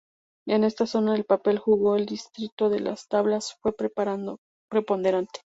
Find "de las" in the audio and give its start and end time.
2.71-3.07